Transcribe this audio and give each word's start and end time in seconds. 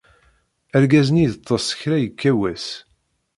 Argaz-nni 0.75 1.23
yeḍḍes 1.23 1.67
kra 1.79 1.97
yekka 1.99 2.31
wass. 2.39 2.67